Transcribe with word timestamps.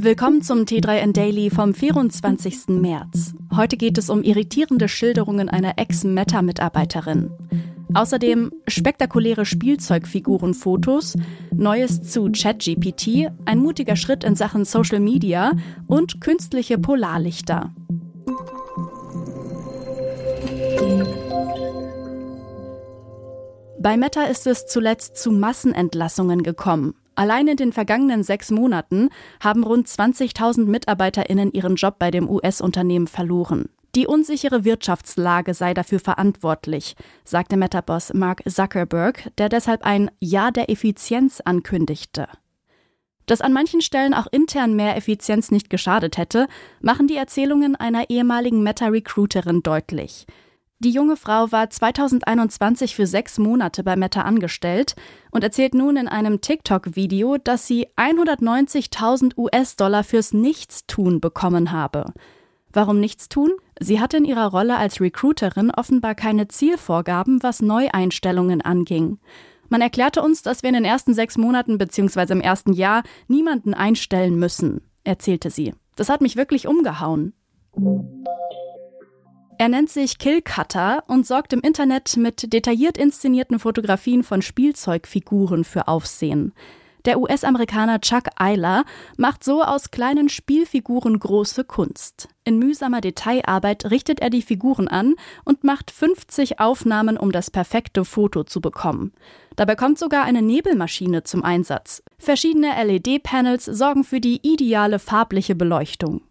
Willkommen 0.00 0.42
zum 0.42 0.60
T3N 0.60 1.12
Daily 1.12 1.50
vom 1.50 1.74
24. 1.74 2.68
März. 2.68 3.34
Heute 3.52 3.76
geht 3.76 3.98
es 3.98 4.10
um 4.10 4.22
irritierende 4.22 4.86
Schilderungen 4.86 5.48
einer 5.48 5.76
Ex-Meta-Mitarbeiterin. 5.76 7.32
Außerdem 7.94 8.52
spektakuläre 8.68 9.44
Spielzeugfigurenfotos, 9.44 11.16
Neues 11.52 12.02
zu 12.02 12.30
ChatGPT, 12.30 13.32
ein 13.44 13.58
mutiger 13.58 13.96
Schritt 13.96 14.22
in 14.22 14.36
Sachen 14.36 14.64
Social 14.64 15.00
Media 15.00 15.54
und 15.88 16.20
künstliche 16.20 16.78
Polarlichter. 16.78 17.74
Bei 23.80 23.96
Meta 23.96 24.22
ist 24.24 24.46
es 24.46 24.66
zuletzt 24.66 25.16
zu 25.16 25.32
Massenentlassungen 25.32 26.44
gekommen. 26.44 26.94
Allein 27.18 27.48
in 27.48 27.56
den 27.56 27.72
vergangenen 27.72 28.22
sechs 28.22 28.52
Monaten 28.52 29.08
haben 29.42 29.64
rund 29.64 29.88
20.000 29.88 30.66
MitarbeiterInnen 30.66 31.50
ihren 31.50 31.74
Job 31.74 31.96
bei 31.98 32.12
dem 32.12 32.30
US-Unternehmen 32.30 33.08
verloren. 33.08 33.70
Die 33.96 34.06
unsichere 34.06 34.64
Wirtschaftslage 34.64 35.52
sei 35.52 35.74
dafür 35.74 35.98
verantwortlich, 35.98 36.94
sagte 37.24 37.56
Meta-Boss 37.56 38.14
Mark 38.14 38.48
Zuckerberg, 38.48 39.32
der 39.36 39.48
deshalb 39.48 39.84
ein 39.84 40.12
Ja 40.20 40.52
der 40.52 40.70
Effizienz 40.70 41.40
ankündigte. 41.40 42.28
Dass 43.26 43.40
an 43.40 43.52
manchen 43.52 43.80
Stellen 43.80 44.14
auch 44.14 44.28
intern 44.30 44.76
mehr 44.76 44.96
Effizienz 44.96 45.50
nicht 45.50 45.70
geschadet 45.70 46.18
hätte, 46.18 46.46
machen 46.80 47.08
die 47.08 47.16
Erzählungen 47.16 47.74
einer 47.74 48.10
ehemaligen 48.10 48.62
Meta-Recruiterin 48.62 49.64
deutlich. 49.64 50.24
Die 50.80 50.90
junge 50.90 51.16
Frau 51.16 51.50
war 51.50 51.68
2021 51.68 52.94
für 52.94 53.08
sechs 53.08 53.38
Monate 53.38 53.82
bei 53.82 53.96
Meta 53.96 54.22
angestellt 54.22 54.94
und 55.32 55.42
erzählt 55.42 55.74
nun 55.74 55.96
in 55.96 56.06
einem 56.06 56.40
TikTok-Video, 56.40 57.36
dass 57.36 57.66
sie 57.66 57.88
190.000 57.96 59.36
US-Dollar 59.36 60.04
fürs 60.04 60.32
Nichtstun 60.32 61.20
bekommen 61.20 61.72
habe. 61.72 62.12
Warum 62.72 63.00
Nichtstun? 63.00 63.50
Sie 63.80 63.98
hatte 63.98 64.18
in 64.18 64.24
ihrer 64.24 64.52
Rolle 64.52 64.76
als 64.76 65.00
Recruiterin 65.00 65.72
offenbar 65.72 66.14
keine 66.14 66.46
Zielvorgaben, 66.46 67.42
was 67.42 67.60
Neueinstellungen 67.60 68.60
anging. 68.60 69.18
Man 69.68 69.80
erklärte 69.80 70.22
uns, 70.22 70.42
dass 70.42 70.62
wir 70.62 70.68
in 70.68 70.74
den 70.74 70.84
ersten 70.84 71.12
sechs 71.12 71.36
Monaten 71.36 71.78
bzw. 71.78 72.32
im 72.32 72.40
ersten 72.40 72.72
Jahr 72.72 73.02
niemanden 73.26 73.74
einstellen 73.74 74.38
müssen, 74.38 74.82
erzählte 75.02 75.50
sie. 75.50 75.74
Das 75.96 76.08
hat 76.08 76.20
mich 76.20 76.36
wirklich 76.36 76.68
umgehauen. 76.68 77.32
Er 79.60 79.68
nennt 79.68 79.90
sich 79.90 80.18
Killcutter 80.18 81.02
und 81.08 81.26
sorgt 81.26 81.52
im 81.52 81.60
Internet 81.60 82.16
mit 82.16 82.52
detailliert 82.52 82.96
inszenierten 82.96 83.58
Fotografien 83.58 84.22
von 84.22 84.40
Spielzeugfiguren 84.40 85.64
für 85.64 85.88
Aufsehen. 85.88 86.52
Der 87.04 87.18
US-Amerikaner 87.18 88.00
Chuck 88.00 88.24
Eiler 88.36 88.84
macht 89.16 89.42
so 89.42 89.64
aus 89.64 89.90
kleinen 89.90 90.28
Spielfiguren 90.28 91.18
große 91.18 91.64
Kunst. 91.64 92.28
In 92.44 92.60
mühsamer 92.60 93.00
Detailarbeit 93.00 93.90
richtet 93.90 94.20
er 94.20 94.30
die 94.30 94.42
Figuren 94.42 94.86
an 94.86 95.16
und 95.44 95.64
macht 95.64 95.90
50 95.90 96.60
Aufnahmen, 96.60 97.16
um 97.16 97.32
das 97.32 97.50
perfekte 97.50 98.04
Foto 98.04 98.44
zu 98.44 98.60
bekommen. 98.60 99.12
Dabei 99.56 99.74
kommt 99.74 99.98
sogar 99.98 100.22
eine 100.22 100.42
Nebelmaschine 100.42 101.24
zum 101.24 101.42
Einsatz. 101.42 102.04
Verschiedene 102.16 102.74
LED-Panels 102.84 103.64
sorgen 103.64 104.04
für 104.04 104.20
die 104.20 104.38
ideale 104.42 105.00
farbliche 105.00 105.56
Beleuchtung. 105.56 106.27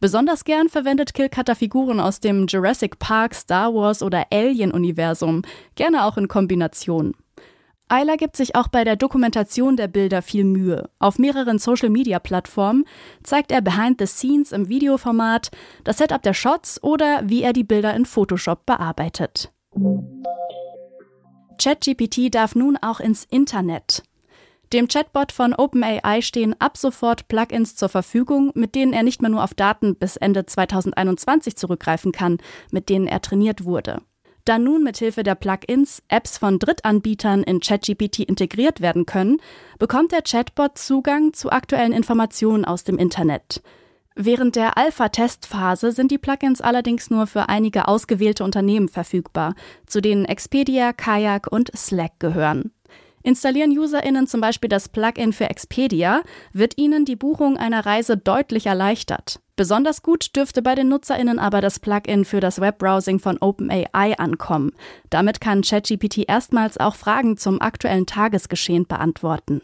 Besonders 0.00 0.44
gern 0.44 0.70
verwendet 0.70 1.12
Killcutter 1.12 1.54
Figuren 1.54 2.00
aus 2.00 2.20
dem 2.20 2.46
Jurassic 2.46 2.98
Park, 2.98 3.34
Star 3.34 3.74
Wars 3.74 4.02
oder 4.02 4.26
Alien-Universum, 4.32 5.42
gerne 5.74 6.06
auch 6.06 6.16
in 6.16 6.26
Kombination. 6.26 7.14
Eiler 7.88 8.16
gibt 8.16 8.36
sich 8.36 8.54
auch 8.54 8.68
bei 8.68 8.84
der 8.84 8.96
Dokumentation 8.96 9.76
der 9.76 9.88
Bilder 9.88 10.22
viel 10.22 10.44
Mühe. 10.44 10.88
Auf 11.00 11.18
mehreren 11.18 11.58
Social-Media-Plattformen 11.58 12.84
zeigt 13.24 13.52
er 13.52 13.60
Behind 13.60 14.00
the 14.00 14.06
Scenes 14.06 14.52
im 14.52 14.68
Videoformat, 14.68 15.50
das 15.84 15.98
Setup 15.98 16.22
der 16.22 16.34
Shots 16.34 16.82
oder 16.82 17.22
wie 17.24 17.42
er 17.42 17.52
die 17.52 17.64
Bilder 17.64 17.92
in 17.94 18.06
Photoshop 18.06 18.64
bearbeitet. 18.64 19.52
ChatGPT 21.60 22.34
darf 22.34 22.54
nun 22.54 22.78
auch 22.80 23.00
ins 23.00 23.24
Internet. 23.24 24.02
Dem 24.72 24.86
Chatbot 24.86 25.32
von 25.32 25.52
OpenAI 25.52 26.22
stehen 26.22 26.54
ab 26.60 26.76
sofort 26.76 27.26
Plugins 27.26 27.74
zur 27.74 27.88
Verfügung, 27.88 28.52
mit 28.54 28.76
denen 28.76 28.92
er 28.92 29.02
nicht 29.02 29.20
mehr 29.20 29.30
nur 29.30 29.42
auf 29.42 29.52
Daten 29.52 29.96
bis 29.96 30.16
Ende 30.16 30.46
2021 30.46 31.56
zurückgreifen 31.56 32.12
kann, 32.12 32.38
mit 32.70 32.88
denen 32.88 33.08
er 33.08 33.20
trainiert 33.20 33.64
wurde. 33.64 34.00
Da 34.44 34.58
nun 34.60 34.84
mithilfe 34.84 35.24
der 35.24 35.34
Plugins 35.34 36.04
Apps 36.06 36.38
von 36.38 36.60
Drittanbietern 36.60 37.42
in 37.42 37.58
ChatGPT 37.58 38.20
integriert 38.20 38.80
werden 38.80 39.06
können, 39.06 39.38
bekommt 39.80 40.12
der 40.12 40.22
Chatbot 40.22 40.78
Zugang 40.78 41.32
zu 41.32 41.50
aktuellen 41.50 41.92
Informationen 41.92 42.64
aus 42.64 42.84
dem 42.84 42.96
Internet. 42.96 43.62
Während 44.14 44.54
der 44.54 44.78
Alpha-Testphase 44.78 45.90
sind 45.90 46.12
die 46.12 46.18
Plugins 46.18 46.60
allerdings 46.60 47.10
nur 47.10 47.26
für 47.26 47.48
einige 47.48 47.88
ausgewählte 47.88 48.44
Unternehmen 48.44 48.88
verfügbar, 48.88 49.54
zu 49.86 50.00
denen 50.00 50.26
Expedia, 50.26 50.92
Kayak 50.92 51.50
und 51.50 51.70
Slack 51.76 52.20
gehören. 52.20 52.72
Installieren 53.22 53.76
UserInnen 53.76 54.26
zum 54.26 54.40
Beispiel 54.40 54.68
das 54.68 54.88
Plugin 54.88 55.32
für 55.32 55.50
Expedia, 55.50 56.22
wird 56.52 56.78
ihnen 56.78 57.04
die 57.04 57.16
Buchung 57.16 57.56
einer 57.56 57.84
Reise 57.84 58.16
deutlich 58.16 58.66
erleichtert. 58.66 59.40
Besonders 59.56 60.02
gut 60.02 60.34
dürfte 60.36 60.62
bei 60.62 60.74
den 60.74 60.88
NutzerInnen 60.88 61.38
aber 61.38 61.60
das 61.60 61.80
Plugin 61.80 62.24
für 62.24 62.40
das 62.40 62.60
Webbrowsing 62.60 63.18
von 63.18 63.36
OpenAI 63.38 64.18
ankommen. 64.18 64.72
Damit 65.10 65.42
kann 65.42 65.60
ChatGPT 65.60 66.28
erstmals 66.28 66.78
auch 66.78 66.94
Fragen 66.94 67.36
zum 67.36 67.60
aktuellen 67.60 68.06
Tagesgeschehen 68.06 68.86
beantworten. 68.86 69.60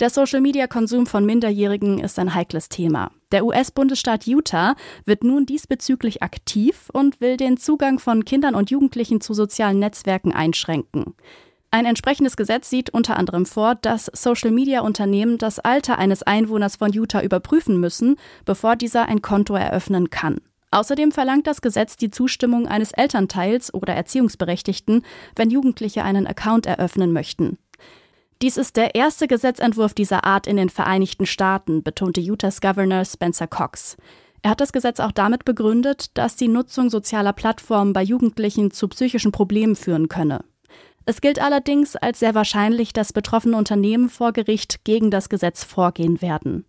Der 0.00 0.10
Social-Media-Konsum 0.10 1.06
von 1.06 1.24
Minderjährigen 1.24 2.00
ist 2.00 2.18
ein 2.18 2.34
heikles 2.34 2.68
Thema. 2.68 3.12
Der 3.32 3.44
US-Bundesstaat 3.44 4.26
Utah 4.26 4.74
wird 5.04 5.22
nun 5.22 5.46
diesbezüglich 5.46 6.22
aktiv 6.22 6.90
und 6.92 7.20
will 7.20 7.36
den 7.36 7.56
Zugang 7.56 7.98
von 7.98 8.24
Kindern 8.24 8.54
und 8.54 8.70
Jugendlichen 8.70 9.20
zu 9.20 9.34
sozialen 9.34 9.78
Netzwerken 9.78 10.32
einschränken. 10.32 11.14
Ein 11.72 11.86
entsprechendes 11.86 12.36
Gesetz 12.36 12.68
sieht 12.68 12.90
unter 12.90 13.16
anderem 13.16 13.46
vor, 13.46 13.76
dass 13.76 14.10
Social-Media-Unternehmen 14.12 15.38
das 15.38 15.60
Alter 15.60 15.98
eines 15.98 16.24
Einwohners 16.24 16.74
von 16.76 16.92
Utah 16.92 17.22
überprüfen 17.22 17.78
müssen, 17.78 18.16
bevor 18.44 18.74
dieser 18.74 19.06
ein 19.06 19.22
Konto 19.22 19.54
eröffnen 19.54 20.10
kann. 20.10 20.40
Außerdem 20.72 21.12
verlangt 21.12 21.46
das 21.46 21.62
Gesetz 21.62 21.96
die 21.96 22.10
Zustimmung 22.10 22.66
eines 22.66 22.92
Elternteils 22.92 23.72
oder 23.72 23.94
Erziehungsberechtigten, 23.94 25.04
wenn 25.36 25.50
Jugendliche 25.50 26.02
einen 26.02 26.26
Account 26.26 26.66
eröffnen 26.66 27.12
möchten. 27.12 27.58
Dies 28.42 28.56
ist 28.56 28.76
der 28.76 28.94
erste 28.94 29.28
Gesetzentwurf 29.28 29.92
dieser 29.92 30.24
Art 30.24 30.46
in 30.46 30.56
den 30.56 30.70
Vereinigten 30.70 31.26
Staaten, 31.26 31.82
betonte 31.82 32.22
Utahs 32.22 32.62
Governor 32.62 33.04
Spencer 33.04 33.46
Cox. 33.46 33.98
Er 34.40 34.52
hat 34.52 34.62
das 34.62 34.72
Gesetz 34.72 34.98
auch 34.98 35.12
damit 35.12 35.44
begründet, 35.44 36.16
dass 36.16 36.36
die 36.36 36.48
Nutzung 36.48 36.88
sozialer 36.88 37.34
Plattformen 37.34 37.92
bei 37.92 38.02
Jugendlichen 38.02 38.70
zu 38.70 38.88
psychischen 38.88 39.30
Problemen 39.30 39.76
führen 39.76 40.08
könne. 40.08 40.42
Es 41.04 41.20
gilt 41.20 41.38
allerdings 41.38 41.96
als 41.96 42.20
sehr 42.20 42.34
wahrscheinlich, 42.34 42.94
dass 42.94 43.12
betroffene 43.12 43.58
Unternehmen 43.58 44.08
vor 44.08 44.32
Gericht 44.32 44.84
gegen 44.84 45.10
das 45.10 45.28
Gesetz 45.28 45.62
vorgehen 45.62 46.22
werden. 46.22 46.64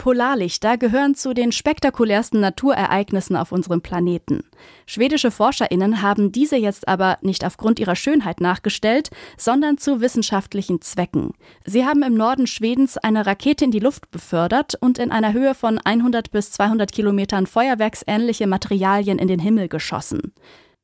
Polarlichter 0.00 0.78
gehören 0.78 1.14
zu 1.14 1.34
den 1.34 1.52
spektakulärsten 1.52 2.40
Naturereignissen 2.40 3.36
auf 3.36 3.52
unserem 3.52 3.82
Planeten. 3.82 4.44
Schwedische 4.86 5.30
Forscherinnen 5.30 6.00
haben 6.00 6.32
diese 6.32 6.56
jetzt 6.56 6.88
aber 6.88 7.18
nicht 7.20 7.44
aufgrund 7.44 7.78
ihrer 7.78 7.96
Schönheit 7.96 8.40
nachgestellt, 8.40 9.10
sondern 9.36 9.76
zu 9.76 10.00
wissenschaftlichen 10.00 10.80
Zwecken. 10.80 11.34
Sie 11.66 11.84
haben 11.84 12.02
im 12.02 12.14
Norden 12.14 12.46
Schwedens 12.46 12.96
eine 12.96 13.26
Rakete 13.26 13.66
in 13.66 13.72
die 13.72 13.78
Luft 13.78 14.10
befördert 14.10 14.74
und 14.80 14.98
in 14.98 15.10
einer 15.10 15.34
Höhe 15.34 15.54
von 15.54 15.76
100 15.76 16.30
bis 16.30 16.50
200 16.52 16.90
Kilometern 16.90 17.46
feuerwerksähnliche 17.46 18.46
Materialien 18.46 19.18
in 19.18 19.28
den 19.28 19.38
Himmel 19.38 19.68
geschossen. 19.68 20.32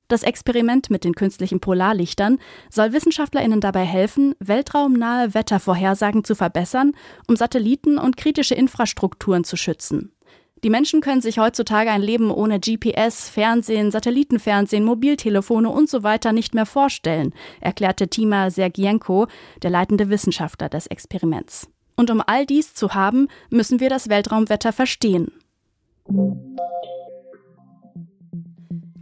Das 0.09 0.23
Experiment 0.23 0.89
mit 0.89 1.03
den 1.03 1.15
künstlichen 1.15 1.59
Polarlichtern 1.59 2.39
soll 2.71 2.93
Wissenschaftlerinnen 2.93 3.61
dabei 3.61 3.85
helfen, 3.85 4.35
weltraumnahe 4.39 5.35
Wettervorhersagen 5.35 6.23
zu 6.23 6.37
verbessern, 6.37 6.93
um 7.27 7.35
Satelliten 7.37 7.99
und 7.99 8.17
kritische 8.17 8.55
Infrastrukturen 8.55 9.43
zu 9.43 9.57
schützen. 9.57 10.13
Die 10.65 10.71
Menschen 10.71 11.01
können 11.01 11.21
sich 11.21 11.39
heutzutage 11.39 11.91
ein 11.91 12.03
Leben 12.03 12.31
ohne 12.31 12.59
GPS, 12.61 13.29
Fernsehen, 13.29 13.91
Satellitenfernsehen, 13.91 14.85
Mobiltelefone 14.85 15.69
und 15.69 15.91
so 15.91 16.03
weiter 16.03 16.33
nicht 16.33 16.55
mehr 16.55 16.67
vorstellen, 16.67 17.35
erklärte 17.61 18.09
Tima 18.09 18.51
Sergienko, 18.51 19.27
der 19.63 19.71
leitende 19.71 20.09
Wissenschaftler 20.09 20.69
des 20.69 20.87
Experiments. 20.87 21.69
Und 21.97 22.11
um 22.11 22.23
all 22.27 22.47
dies 22.47 22.75
zu 22.75 22.95
haben, 22.95 23.29
müssen 23.51 23.81
wir 23.81 23.91
das 23.91 24.09
Weltraumwetter 24.09 24.73
verstehen. 24.73 25.33